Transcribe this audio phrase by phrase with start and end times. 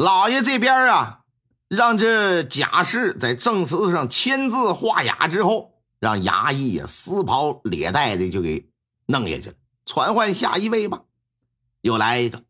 [0.00, 1.20] 老爷这边啊，
[1.68, 8.70] 让这贾氏在证词上签字画押之后，让衙役呀撕袍裂带的就给
[9.04, 9.54] 弄下去了。
[9.84, 11.02] 传唤下一位吧，
[11.82, 12.42] 又来一个，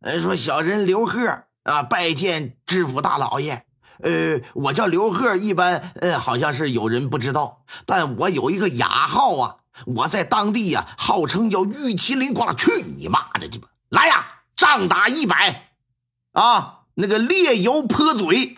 [0.00, 3.64] 呃，说小人刘贺啊，拜见知府大老爷。
[4.00, 9.56] 呃，我叫刘贺，一般呃好像是有人不知道，但我有一个雅号啊，
[9.86, 12.56] 我在当地呀号称叫玉麒麟光。
[12.56, 13.68] 去你妈的去吧！
[13.88, 15.70] 来呀，仗打一百，
[16.32, 18.56] 啊，那个烈油泼嘴。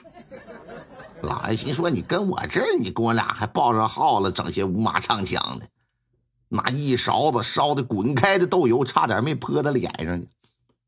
[1.20, 5.68] 老爷心说：“你跟我这，你跟我俩还报上号了，整些五马唱枪的，
[6.48, 10.28] 那一勺子烧的滚开的豆油，差点没泼他脸上去。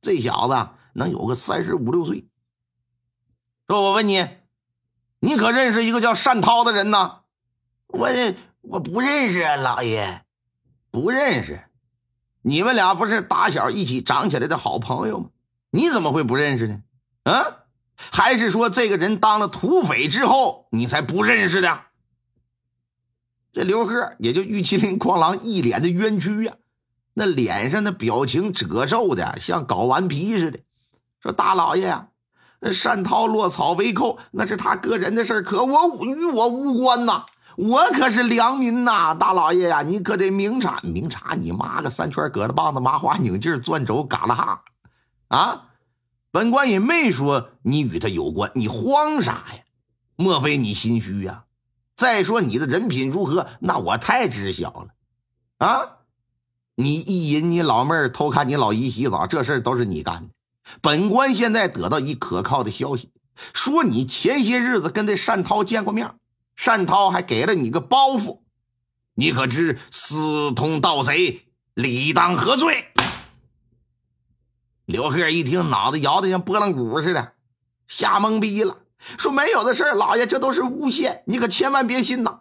[0.00, 2.24] 这小子能有个三十五六岁。
[3.69, 4.27] 说我问你。”
[5.24, 7.19] 你可认识一个叫单涛的人呢？
[7.86, 8.08] 我
[8.62, 10.24] 我不认识啊，老爷，
[10.91, 11.62] 不认识。
[12.41, 15.28] 你们俩不是打小一起长起来的好朋友吗？
[15.70, 16.82] 你怎么会不认识呢？
[17.24, 17.58] 啊？
[17.96, 21.80] 还是说这个人当了土匪之后你才不认识的？
[23.52, 26.55] 这刘贺也就玉麒麟狂狼一脸的冤屈呀，
[27.14, 30.60] 那脸上的表情褶皱的像搞顽皮似的，
[31.20, 32.08] 说大老爷呀。
[32.64, 37.27] 那单涛落草为寇，那是他个人的事可我与我无关呐！
[37.56, 41.34] 我可是良民呐，大老爷呀，你可得明察明察！
[41.34, 44.62] 你妈个三圈疙瘩棒子，麻花拧劲转轴，嘎啦哈！
[45.27, 45.66] 啊，
[46.33, 49.62] 本官也没说你与他有关，你慌啥呀？
[50.16, 51.44] 莫非你心虚呀？
[51.94, 54.88] 再说你的人品如何，那我太知晓了。
[55.58, 55.98] 啊，
[56.75, 60.34] 你意淫你老妹儿，偷看你老姨洗澡，这事都是你干的。
[60.80, 63.10] 本官现在得到一可靠的消息，
[63.53, 66.14] 说你前些日子跟这单涛见过面，
[66.64, 68.38] 单涛还给了你个包袱，
[69.14, 71.42] 你可知私通盗贼，
[71.75, 72.86] 理当何罪？
[74.86, 77.33] 刘贺一听，脑子摇得像拨浪鼓似的，
[77.86, 78.78] 吓懵逼了，
[79.19, 82.41] 说没有的事老爷这都是诬陷，你可千万别信呐！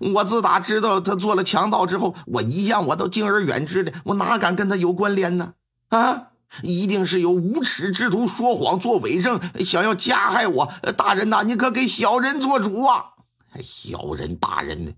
[0.00, 5.54] 我自打知道他做了强盗之后，我一向我都敬而远之的，我哪敢跟他有关联呢？
[5.88, 6.28] 啊！
[6.62, 10.72] 一定是有无耻之徒说谎做伪证，想要加害我。
[10.96, 13.12] 大人呐，你可给小人做主啊！
[13.62, 14.92] 小人大人呢？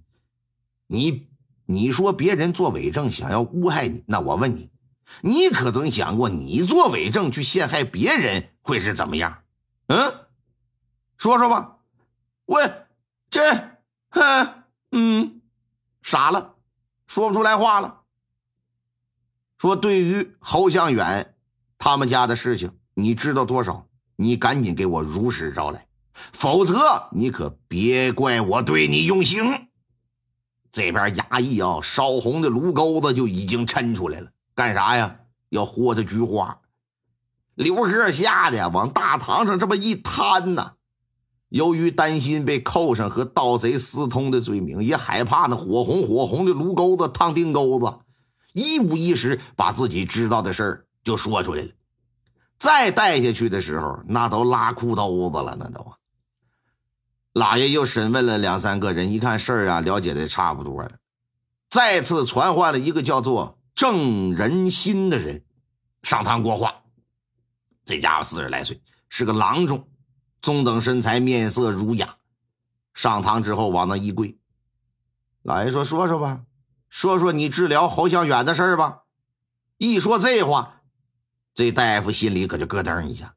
[0.87, 1.29] 你
[1.67, 4.71] 你说别人做伪证想要诬害你，那我问你，
[5.23, 9.43] 你可曾想过你做伪证去陷害别人会是怎么样？
[9.89, 10.27] 嗯，
[11.17, 11.77] 说说吧。
[12.47, 12.61] 我
[13.31, 13.79] 这，
[14.11, 15.41] 哼，嗯，
[16.03, 16.55] 傻了，
[17.07, 18.03] 说不出来话了。
[19.59, 21.35] 说对于侯向远。
[21.83, 23.87] 他们家的事情你知道多少？
[24.17, 25.87] 你赶紧给我如实招来，
[26.31, 29.69] 否则你可别怪我对你用刑。
[30.71, 35.21] 这边衙役啊，烧红的炉钩子就已经抻出来了，干啥呀？
[35.49, 36.61] 要豁他菊花。
[37.55, 40.75] 刘贺吓得往大堂上这么一瘫呐。
[41.49, 48.01] 由于担心被扣上和盗贼私通的罪名，也害怕那火红火红的炉钩子烫腚钩子，
[48.53, 50.87] 一五一十把自己知道的事儿。
[51.03, 51.69] 就说出来了，
[52.59, 55.91] 再带下去的时候，那都拉裤兜子了，那都。
[57.33, 60.91] 老爷又审问了两三个人，一看事儿啊，了解的差不多了，
[61.71, 65.43] 再次传唤了一个叫做正人心的人
[66.03, 66.83] 上堂过话。
[67.87, 69.89] 这家伙四十来岁，是个郎中，
[70.43, 72.19] 中等身材，面色儒雅。
[72.93, 74.37] 上堂之后往那一跪，
[75.41, 76.43] 老爷说：“说说吧，
[76.91, 79.05] 说说你治疗侯向远的事儿吧。”
[79.79, 80.83] 一说这话。
[81.55, 83.35] 这大夫心里可就咯噔一下，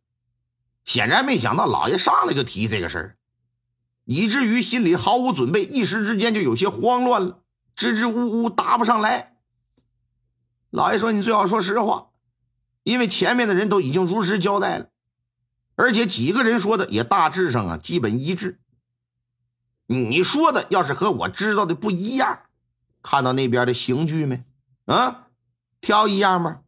[0.84, 3.18] 显然没想到老爷上来就提这个事儿，
[4.04, 7.44] 以至于心里毫无准备，一时之间就有些慌乱了，
[7.78, 9.33] 支支吾吾答不上来。
[10.74, 12.08] 老爷说：“你最好说实话，
[12.82, 14.88] 因为前面的人都已经如实交代了，
[15.76, 18.60] 而且几个人说的也大致上啊基本一致。
[19.86, 22.40] 你说的要是和我知道的不一样，
[23.04, 24.44] 看到那边的刑具没？
[24.86, 25.28] 啊，
[25.80, 26.62] 挑一样吧？”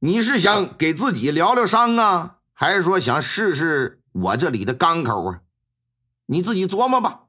[0.00, 5.42] 你是想给自己疗疗伤啊，还是说想试试我这里的钢口啊？
[6.26, 7.26] 你自己琢磨吧。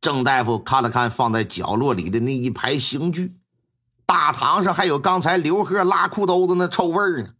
[0.00, 3.36] 郑大夫看了看放在角落里的那一排刑具，
[4.06, 7.34] 大堂上还有刚才刘贺拉裤兜子那臭味儿呢，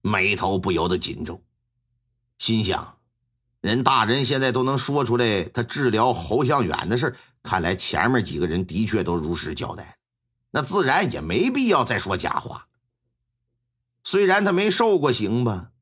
[0.00, 1.42] 眉头不由得紧皱，
[2.38, 2.98] 心想：
[3.60, 9.98] 人大人现在都能说出来他治疗侯向远的事看来前面几个人的确都如实交代。
[10.50, 12.68] 那自然也没必要再说假话。
[14.02, 15.72] 虽然他没受过刑吧，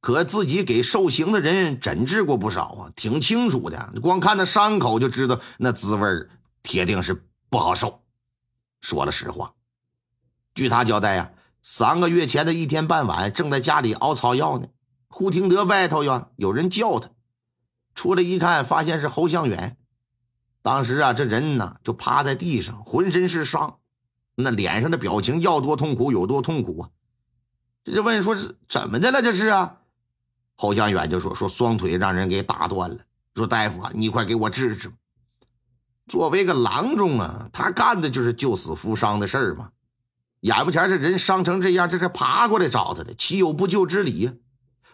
[0.00, 3.92] 可自己给受刑的人诊治过不少啊，挺清楚的。
[4.02, 6.26] 光看那伤口就知道，那滋味
[6.62, 8.02] 铁定是不好受。
[8.80, 9.54] 说了实话，
[10.54, 11.32] 据他交代呀，
[11.62, 14.68] 三个月前的一天傍晚，正在家里熬草药呢，
[15.08, 17.10] 忽听得外头呀有人叫他，
[17.94, 19.76] 出来一看，发现是侯向远。
[20.62, 23.78] 当时啊，这人呢就趴在地上，浑身是伤，
[24.34, 26.90] 那脸上的表情要多痛苦有多痛苦啊！
[27.84, 29.22] 这就问说是怎么的了？
[29.22, 29.78] 这是啊？
[30.56, 32.98] 侯向远就说说双腿让人给打断了，
[33.34, 34.92] 说大夫啊，你快给我治治。
[36.08, 39.70] 作为个郎中啊，他干的就是救死扶伤的事儿嘛。
[40.40, 44.40] 眼不前这人伤成这样，这是爬过来找他的，岂有不救之理？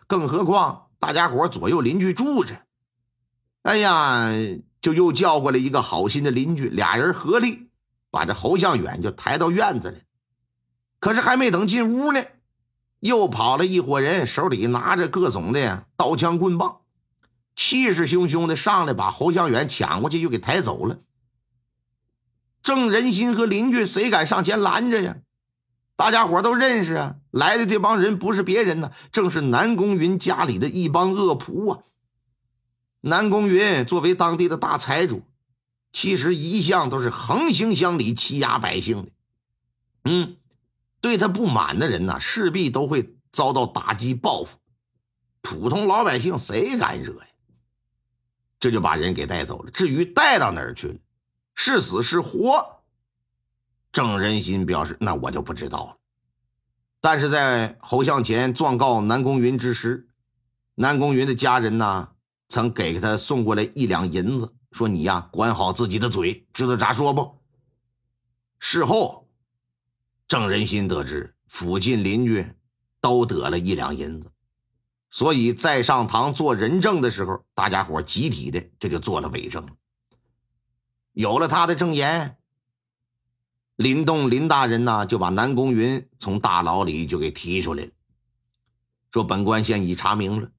[0.07, 2.55] 更何况大家伙左右邻居住着，
[3.63, 4.31] 哎呀，
[4.83, 7.69] 就又叫过来一个好心的邻居，俩人合力
[8.11, 9.99] 把这侯向远就抬到院子里。
[10.99, 12.23] 可是还没等进屋呢，
[13.01, 16.81] 又跑了一伙人，手里拿着各种的刀枪棍棒，
[17.57, 20.99] 气势汹汹的上来把侯向远抢过去，就给抬走了。
[22.63, 25.17] 郑仁心和邻居谁敢上前拦着呀？
[25.97, 31.81] 大家伙都认识啊，来的这帮人不是别人呢，正是南宫云家里的一帮恶仆啊。
[33.01, 35.23] 南宫云作为当地的大财主，
[35.93, 39.13] 其实一向都是横行乡里，欺压百姓的。
[40.07, 40.37] 嗯，
[41.01, 44.59] 对他不满的人呢，势必都会遭到打击报复。
[45.43, 47.27] 普通老百姓谁敢惹呀？
[48.65, 49.71] 这就把人给带走了。
[49.71, 50.95] 至于带到哪儿去了，
[51.55, 52.81] 是死是活？
[53.93, 55.99] 郑仁心表示：“那我就不知道了。”
[57.03, 60.09] 但是在侯向前状告南宫云之时，
[60.77, 62.09] 南宫云的家人呢，
[62.49, 67.39] 曾给他送过来一两银子，说：“你呀，管好自己的嘴，知道咋说不？”
[68.59, 69.29] 事后，
[70.27, 72.47] 郑仁心得知附近邻居
[73.03, 74.33] 都得了一两银子，
[75.15, 79.65] 所以在上堂做人证的时候，大家伙集体的这就做了伪证。
[81.13, 82.37] 有了他的证言。
[83.77, 87.91] 林动林大人呢，就把南宫云从大牢里就给提出来了，
[89.13, 90.51] 说：“本官现已查明了，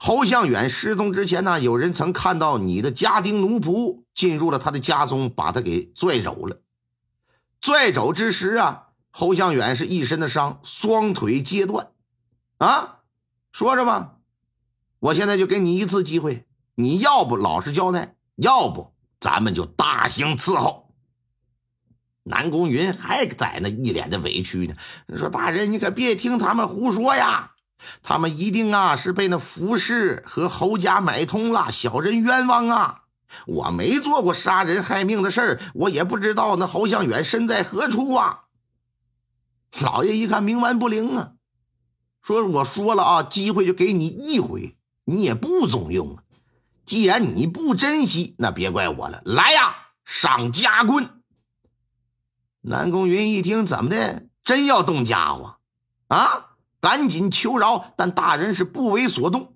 [0.00, 6.60] 侯向远失踪之前呢，有人曾看到你的家丁奴仆进入了他的家中，把他给拽走了。
[7.60, 11.92] 拽走之时啊，侯向远是一身的伤，双腿截断。
[12.58, 13.01] 啊，
[13.52, 14.16] 说着吧，
[14.98, 20.94] 我现在就给你一次机会，你要不老实交代，要不咱们就大刑伺候。”
[22.24, 24.74] 南宫云还在那一脸的委屈呢，
[25.16, 27.50] 说：“大人，你可别听他们胡说呀，
[28.00, 33.02] 他们一定啊是被那服饰和侯家买通了，小人冤枉啊！
[33.46, 38.44] 我没做过杀人害命的事儿，我也不知道那侯向远身在何处啊。”
[39.82, 41.32] 老爷一看冥顽不灵啊，
[42.22, 46.22] 说：“我说了啊，机会就给你一回，你也不中用啊。
[46.86, 49.22] 既然你不珍惜，那别怪我了。
[49.24, 49.74] 来呀，
[50.04, 51.08] 上夹棍！”
[52.62, 54.26] 南宫云一听，怎么的？
[54.44, 55.56] 真要动家伙
[56.08, 56.56] 啊！
[56.80, 59.54] 赶紧求饶，但大人是不为所动。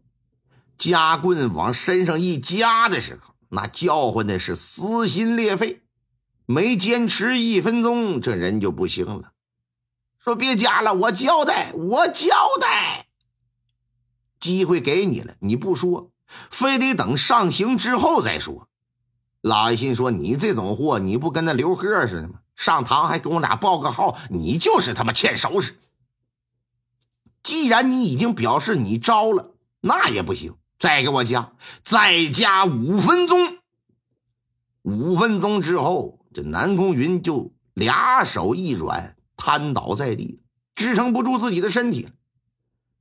[0.78, 5.82] 夹棍往身上一夹的时候，那叫唤的是撕心裂肺。
[6.46, 9.32] 没坚持一分钟，这人就不行了，
[10.26, 13.06] 说：“别加了，我交代，我交代。
[14.40, 16.10] 机会给你了，你不说，
[16.50, 18.68] 非得等上刑之后再说。”
[19.40, 25.78] 老爷心说：“你这种货，你不跟那刘贺似的吗？”上堂还跟我俩报个号，你就是他妈欠收拾。
[27.44, 31.52] 既然你已经表示你招了，那也不行，再给我加，
[31.84, 33.58] 再加五分钟。
[34.82, 39.15] 五分钟之后，这南宫云就俩手一软，
[39.46, 40.40] 瘫倒在地，
[40.74, 42.08] 支撑不住自己的身体，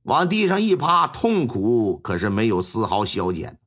[0.04, 3.58] 往地上一趴，痛苦可是没有丝毫消减，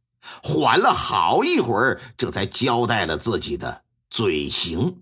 [0.42, 5.02] 缓了好一会儿，这才交代了自己的罪行。